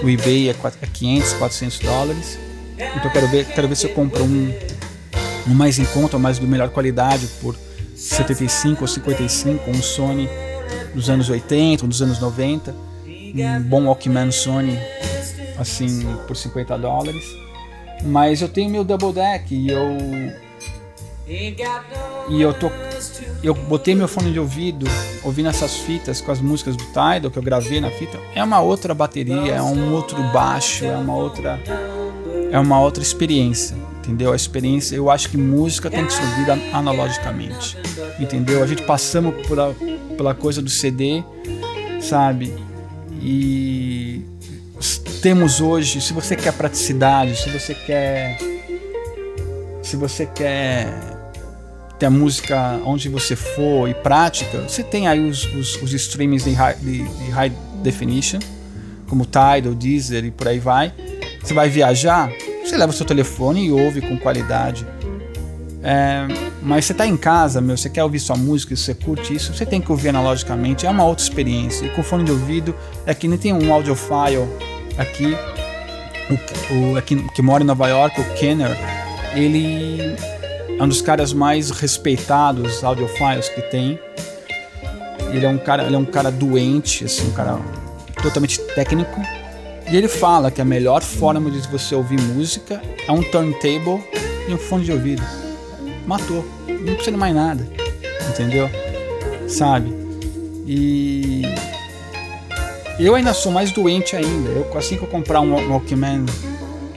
[0.03, 0.55] no eBay é
[0.93, 2.39] 500, 400 é dólares.
[2.77, 4.53] Então eu quero ver, quero ver se eu compro um,
[5.47, 7.57] um mais em conta, mais de melhor qualidade por
[7.95, 10.29] 75 ou 55, um Sony
[10.95, 12.75] dos anos 80, dos anos 90,
[13.35, 14.79] um bom Walkman Sony
[15.59, 17.25] assim por 50 dólares.
[18.03, 19.97] Mas eu tenho meu double deck e eu
[22.29, 22.71] e eu tô
[23.43, 24.87] eu botei meu fone de ouvido
[25.23, 28.19] ouvindo essas fitas com as músicas do Tidal que eu gravei na fita.
[28.35, 31.61] É uma outra bateria, é um outro baixo, é uma outra
[32.51, 34.33] é uma outra experiência, entendeu?
[34.33, 37.77] A experiência, eu acho que música tem que ser ouvida analogicamente.
[38.19, 38.63] Entendeu?
[38.63, 39.75] A gente passamos pela
[40.17, 41.25] pela coisa do CD,
[42.01, 42.55] sabe?
[43.25, 44.23] E
[45.23, 48.39] temos hoje, se você quer praticidade, se você quer
[49.83, 50.93] se você quer
[51.99, 56.45] ter a música onde você for e prática, você tem aí os, os, os streamings
[56.45, 58.41] de high, de, de high, definition,
[59.09, 60.93] como Tidal, Deezer e por aí vai.
[61.43, 62.31] Você vai viajar,
[62.63, 64.87] você leva o seu telefone e ouve com qualidade.
[65.83, 66.27] É,
[66.65, 69.67] mas você está em casa, meu, você quer ouvir sua música, você curte isso, você
[69.67, 71.85] tem que ouvir analogicamente, é uma outra experiência.
[71.85, 72.75] E com fone de ouvido,
[73.05, 74.49] é que nem tem um audiophile
[74.97, 75.37] aqui,
[76.31, 78.75] o, o aqui, que mora em Nova York, o Kenner,
[79.35, 80.17] ele
[80.79, 83.99] é um dos caras mais respeitados audiophiles que tem.
[85.35, 87.59] Ele é um cara, ele é um cara doente, assim, um cara
[88.23, 89.21] totalmente técnico.
[89.91, 94.03] E ele fala que a melhor forma de você ouvir música é um turntable
[94.49, 95.44] e um fone de ouvido.
[96.07, 96.45] Matou.
[96.67, 97.67] Não precisa de mais nada.
[98.29, 98.71] Entendeu?
[99.49, 99.93] Sabe?
[100.67, 101.43] E
[102.99, 104.51] eu ainda sou mais doente ainda.
[104.51, 106.25] Eu, assim que eu comprar um Walkman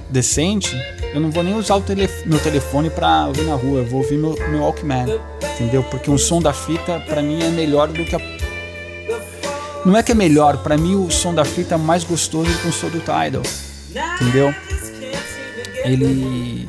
[0.10, 0.76] decente,
[1.14, 3.80] eu não vou nem usar o telef meu telefone para ouvir na rua.
[3.80, 5.06] Eu vou ouvir meu, meu Walkman,
[5.56, 5.84] entendeu?
[5.84, 8.38] Porque um som da fita para mim é melhor do que a
[9.86, 12.58] não é que é melhor, para mim o som da fita é mais gostoso do
[12.58, 13.42] que o som do Tidal,
[14.20, 14.54] entendeu?
[15.86, 16.68] Ele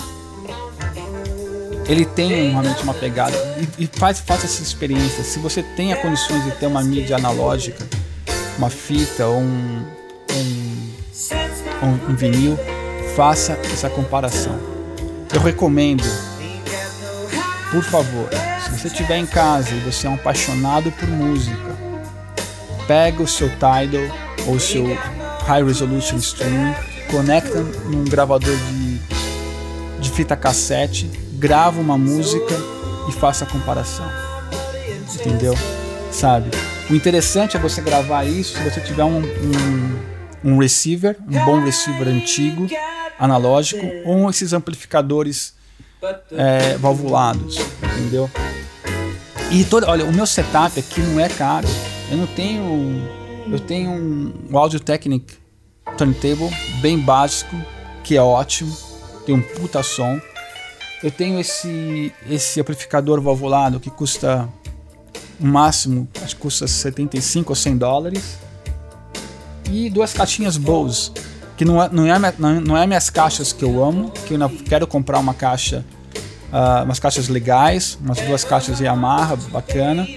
[1.89, 3.35] ele tem realmente uma pegada
[3.79, 5.25] e, e faz, faz essa experiência.
[5.25, 7.87] Se você tem a condições de ter uma mídia analógica,
[8.59, 9.85] uma fita ou um,
[11.83, 12.59] um, um, vinil,
[13.17, 14.59] faça essa comparação.
[15.33, 16.05] Eu recomendo,
[17.71, 18.29] por favor,
[18.63, 21.79] se você estiver em casa e você é um apaixonado por música,
[22.87, 24.15] pega o seu Tidal
[24.47, 24.85] ou o seu
[25.47, 26.75] High Resolution Streaming,
[27.11, 28.99] conecta num gravador de,
[30.01, 32.55] de fita cassete, grava uma música
[33.09, 34.07] e faça a comparação.
[35.15, 35.55] Entendeu?
[36.11, 36.51] Sabe?
[36.91, 39.99] O interessante é você gravar isso se você tiver um, um,
[40.53, 42.67] um receiver, um bom receiver antigo,
[43.19, 45.55] analógico, ou esses amplificadores
[46.33, 48.31] é, valvulados, entendeu?
[49.51, 51.67] E toda, olha, o meu setup aqui não é caro.
[52.11, 53.09] Eu não tenho,
[53.51, 55.37] eu tenho um, um Audio Technic
[55.97, 57.57] turntable bem básico,
[58.05, 58.75] que é ótimo,
[59.25, 60.21] tem um puta som.
[61.03, 64.49] Eu tenho esse esse amplificador valvulado que custa
[65.41, 68.39] o máximo, acho que custa 75 ou 100 dólares.
[69.71, 71.13] E duas caixinhas Bose,
[71.57, 74.87] que não é, não é, não é minhas caixas que eu amo, que eu quero
[74.87, 75.85] comprar uma caixa,
[76.51, 80.09] uh, umas caixas legais, umas duas caixas Yamaha, bacana.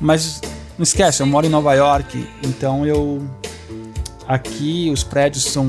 [0.00, 0.40] Mas
[0.76, 3.26] não esquece, eu moro em Nova York, então eu
[4.28, 5.68] aqui os prédios são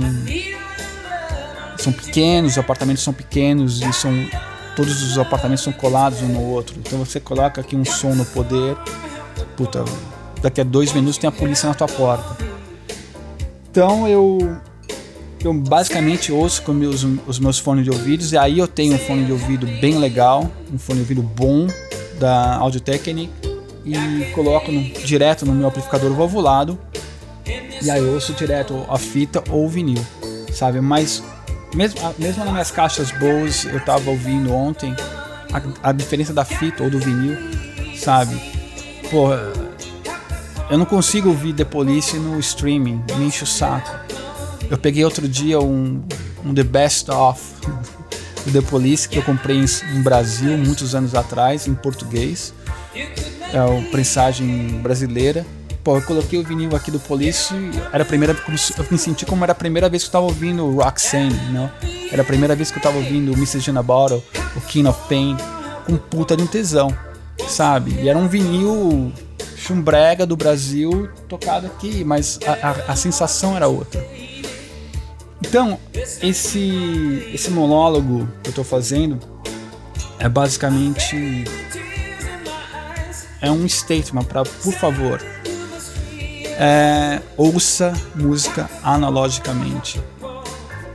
[1.84, 4.12] são pequenos, os apartamentos são pequenos e são
[4.76, 6.76] todos os apartamentos são colados um no outro.
[6.80, 8.76] Então você coloca aqui um som no poder,
[9.56, 9.86] puta,
[10.42, 12.38] daqui a dois minutos tem a polícia na tua porta.
[13.70, 14.58] Então eu
[15.44, 18.98] eu basicamente ouço com meus, os meus fones de ouvidos e aí eu tenho um
[18.98, 21.68] fone de ouvido bem legal, um fone de ouvido bom
[22.18, 23.30] da Audio Technic
[23.84, 26.80] e coloco no, direto no meu amplificador valvulado
[27.82, 30.02] e aí eu ouço direto a fita ou o vinil,
[30.54, 30.80] sabe?
[30.80, 31.22] Mas
[31.74, 34.96] mesmo, mesmo nas minhas caixas boas, eu tava ouvindo ontem
[35.52, 37.38] a, a diferença da fita ou do vinil,
[37.96, 38.36] sabe?
[39.10, 39.52] Porra,
[40.70, 43.92] eu não consigo ouvir The Police no streaming, me enche o saco.
[44.70, 46.02] Eu peguei outro dia um,
[46.44, 47.42] um The Best Of
[48.46, 52.54] do The Police que eu comprei no Brasil muitos anos atrás, em português.
[53.52, 55.46] É uma prensagem brasileira
[55.84, 57.54] pô, eu coloquei o vinil aqui do Police,
[57.92, 60.70] era a primeira eu me senti como era a primeira vez que eu tava ouvindo
[60.72, 61.70] Roxanne, não?
[62.12, 63.70] Era a primeira vez que eu tava ouvindo Mrs.
[63.70, 64.24] in a Bottle,
[64.56, 65.36] o King of Pain,
[65.86, 66.96] com puta de um tesão,
[67.48, 67.92] sabe?
[68.02, 69.12] E era um vinil
[69.58, 74.06] chumbrega do Brasil tocado aqui, mas a, a, a sensação era outra.
[75.42, 75.78] Então,
[76.22, 79.20] esse, esse monólogo que eu tô fazendo
[80.18, 81.44] é basicamente
[83.42, 85.22] é um statement para, por favor,
[86.60, 90.02] é, ouça música analogicamente.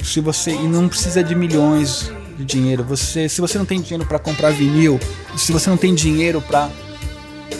[0.02, 4.06] Se você e não precisa de milhões de dinheiro, você, se você não tem dinheiro
[4.06, 4.98] para comprar vinil,
[5.36, 6.70] se você não tem dinheiro para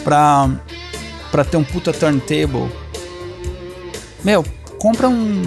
[0.03, 0.49] para
[1.31, 2.71] para ter um puta turntable,
[4.23, 4.43] meu,
[4.79, 5.43] compra um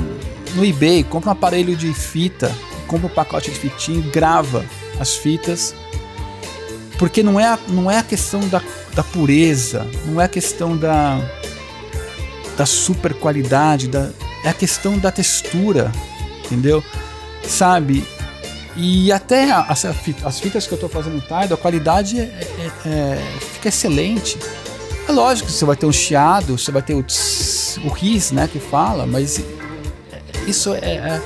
[0.54, 2.54] no eBay, compra um aparelho de fita,
[2.86, 4.64] compra um pacote de fitinha, grava
[5.00, 5.74] as fitas,
[6.98, 8.62] porque não é a, não é a questão da,
[8.94, 11.18] da pureza, não é a questão da
[12.62, 14.11] da super qualidade, da,
[14.44, 15.90] é a questão da textura,
[16.44, 16.83] entendeu?
[17.44, 18.07] Sabe?
[18.77, 23.38] E até as, as fitas que eu estou fazendo Tidal, a qualidade é, é, é,
[23.40, 24.38] fica excelente.
[25.09, 28.31] É lógico que você vai ter um chiado, você vai ter o, tss, o ris,
[28.31, 29.42] né, que fala, mas
[30.46, 31.22] isso é, é,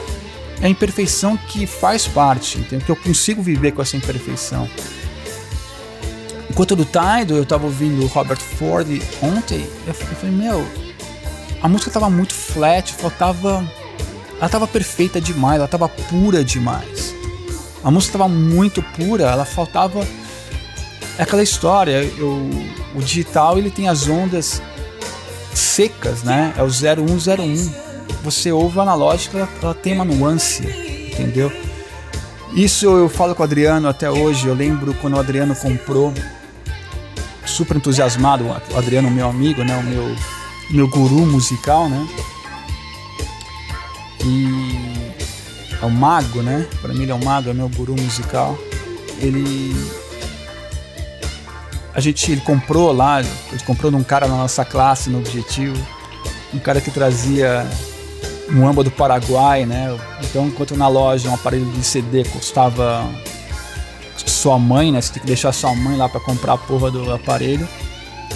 [0.63, 2.81] é a imperfeição que faz parte, entendeu?
[2.81, 4.67] que eu consigo viver com essa imperfeição.
[6.49, 8.89] Enquanto do Tidal, eu estava ouvindo o Robert Ford
[9.21, 10.86] ontem, eu falei, meu,
[11.67, 13.69] a música tava muito flat, faltava.
[14.39, 17.13] Ela tava perfeita demais, ela tava pura demais.
[17.83, 20.07] A música tava muito pura, ela faltava.
[21.19, 22.49] É aquela história, eu,
[22.95, 24.63] o digital ele tem as ondas
[25.53, 26.55] secas, né?
[26.57, 27.75] É o 0101.
[28.23, 30.63] Você ouve a analógica, ela, ela tem uma nuance,
[31.13, 31.51] entendeu?
[32.55, 34.47] Isso eu falo com o Adriano até hoje.
[34.47, 36.15] Eu lembro quando o Adriano comprou,
[37.45, 39.77] super entusiasmado, o Adriano, meu amigo, né?
[39.77, 40.17] O meu
[40.71, 42.07] meu guru musical, né?
[44.25, 45.07] E
[45.81, 46.67] é o mago, né?
[46.81, 48.59] Para mim ele é o mago, é meu guru musical.
[49.21, 49.75] Ele
[51.95, 55.77] a gente ele comprou lá, ele comprou de um cara na nossa classe no Objetivo,
[56.53, 57.67] um cara que trazia
[58.51, 59.97] um amba do Paraguai, né?
[60.23, 63.09] Então, enquanto na loja um aparelho de CD custava
[64.17, 65.01] sua mãe, né?
[65.01, 67.67] Você tem que deixar sua mãe lá para comprar a porra do aparelho.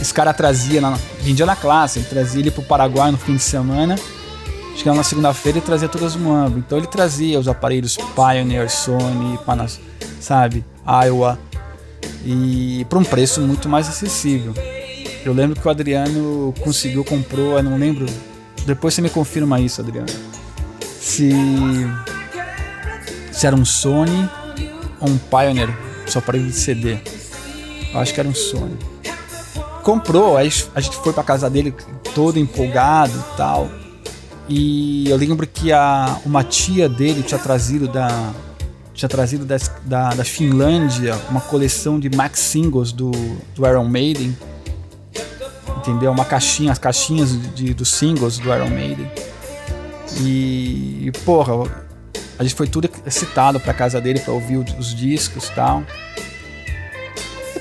[0.00, 3.42] Esse cara trazia, na, vendia na classe, ele trazia ele pro Paraguai no fim de
[3.42, 3.96] semana.
[4.76, 6.58] Chegava na segunda-feira e trazia todas as Moambo.
[6.58, 9.78] Então ele trazia os aparelhos Pioneer, Sony, Panas,
[10.20, 11.38] sabe, Iowa.
[12.24, 14.54] E por um preço muito mais acessível.
[15.24, 18.06] Eu lembro que o Adriano conseguiu, comprou, eu não lembro.
[18.64, 20.08] Depois você me confirma isso, Adriano.
[20.98, 21.30] Se,
[23.32, 24.30] se era um Sony
[24.98, 25.68] ou um Pioneer,
[26.06, 26.98] seu aparelho de CD.
[27.92, 28.78] Eu acho que era um Sony
[29.90, 31.74] comprou, aí a gente foi pra casa dele
[32.14, 33.68] todo empolgado e tal.
[34.48, 38.08] E eu lembro que a, uma tia dele tinha trazido da
[38.94, 43.10] tinha trazido da, da, da Finlândia uma coleção de max singles do,
[43.54, 44.36] do Iron Maiden.
[45.78, 46.12] Entendeu?
[46.12, 49.10] Uma caixinha, as caixinhas de, de dos singles do Iron Maiden.
[50.20, 51.54] E, porra,
[52.38, 55.82] A gente foi tudo excitado pra casa dele pra ouvir os discos e tal.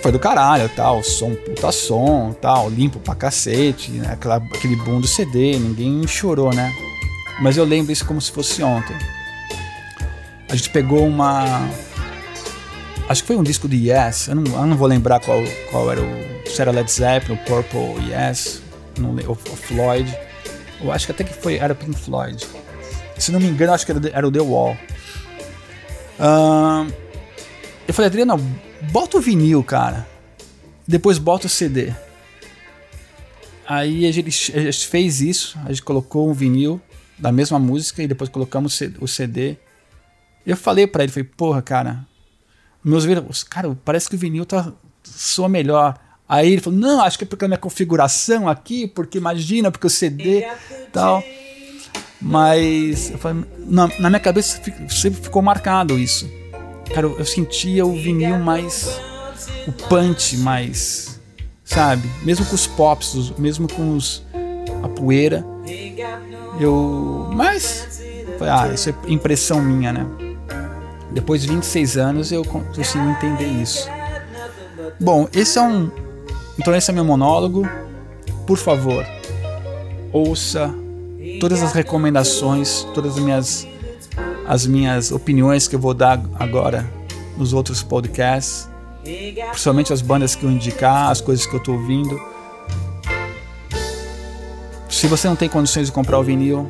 [0.01, 4.13] Foi do caralho, tal, som, puta som, tal, limpo pra cacete, né?
[4.13, 6.73] Aquela, aquele boom do CD, ninguém chorou, né?
[7.41, 8.95] Mas eu lembro isso como se fosse ontem.
[10.49, 11.67] A gente pegou uma.
[13.07, 15.91] Acho que foi um disco de Yes, eu não, eu não vou lembrar qual, qual
[15.91, 16.49] era o.
[16.49, 18.61] Se era Led Zeppelin, o Purple, Yes,
[18.97, 20.13] não, o, o Floyd.
[20.81, 22.45] Eu acho que até que foi, era Pink Floyd.
[23.17, 24.77] Se não me engano, acho que era, era o The Wall.
[26.19, 26.91] Uh,
[27.89, 28.37] eu falei, Adriano,
[28.91, 30.07] bota o vinil, cara.
[30.87, 31.91] Depois bota o CD.
[33.67, 36.79] Aí a gente, a gente fez isso, a gente colocou um vinil
[37.17, 39.57] da mesma música e depois colocamos o CD.
[40.45, 42.05] Eu falei para ele, falei, porra, cara,
[42.83, 44.71] meus ouvidos, cara, parece que o vinil tá
[45.03, 45.97] soa melhor.
[46.27, 49.87] Aí ele falou, não, acho que é porque a minha configuração aqui, porque imagina, porque
[49.87, 50.47] o CD
[50.93, 51.23] tal.
[52.21, 56.29] Mas falei, na, na, minha cabeça sempre ficou marcado isso.
[56.93, 58.99] Cara, eu, sentia o vinil mais.
[59.67, 61.19] o punch mais.
[61.63, 62.09] Sabe?
[62.23, 64.23] Mesmo com os pops, mesmo com os,
[64.83, 65.45] a poeira.
[66.59, 67.29] Eu.
[67.33, 68.01] Mas.
[68.41, 70.05] Ah, isso é impressão minha, né?
[71.11, 73.87] Depois de 26 anos eu consigo entender isso.
[74.99, 75.91] Bom, esse é um.
[76.57, 77.67] Então, esse é meu monólogo.
[78.45, 79.05] Por favor,
[80.11, 80.73] ouça
[81.39, 83.67] todas as recomendações, todas as minhas,
[84.49, 86.91] as minhas opiniões que eu vou dar agora
[87.37, 88.67] nos outros podcasts,
[89.51, 92.19] principalmente as bandas que eu indicar, as coisas que eu estou ouvindo.
[94.89, 96.67] Se você não tem condições de comprar o vinil,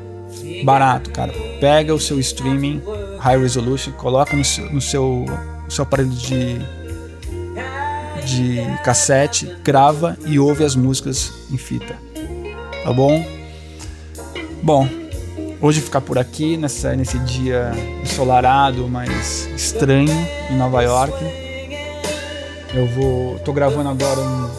[0.66, 1.32] barato, cara.
[1.62, 2.84] Pega o seu streaming
[3.18, 5.26] high resolution, coloca no seu, no seu,
[5.64, 6.60] no seu aparelho de,
[8.26, 11.96] de cassete, grava e ouve as músicas em fita.
[12.84, 13.26] Tá bom?
[14.62, 14.99] Bom,
[15.62, 21.14] hoje ficar por aqui nessa, nesse dia ensolarado, mas estranho em Nova York.
[22.74, 24.50] Eu vou, tô gravando agora um,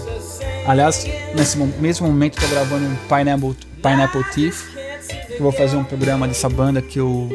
[0.67, 4.69] aliás, nesse mesmo momento tô gravando um Pineapple, Pineapple Thief.
[5.31, 7.29] Eu vou fazer um programa dessa banda que eu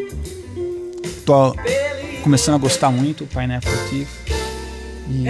[1.26, 1.56] tô
[2.24, 4.10] começando a gostar muito, Pineapple Thief.
[5.10, 5.26] E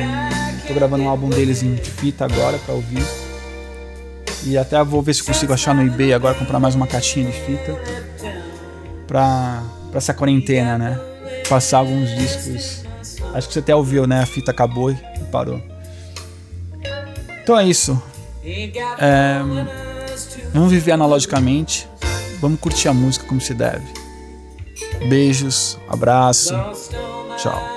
[0.68, 3.25] tô gravando um álbum deles em fita agora para ouvir.
[4.46, 7.40] E até vou ver se consigo achar no eBay agora, comprar mais uma caixinha de
[7.42, 7.76] fita.
[9.08, 11.00] Pra, pra essa quarentena, né?
[11.50, 12.84] Passar alguns discos.
[13.34, 14.22] Acho que você até ouviu, né?
[14.22, 14.96] A fita acabou e
[15.32, 15.62] parou.
[17.44, 18.02] Então é isso.
[19.00, 19.40] É,
[20.54, 21.88] vamos viver analogicamente.
[22.40, 23.86] Vamos curtir a música como se deve.
[25.10, 26.54] Beijos, abraço,
[27.38, 27.76] tchau.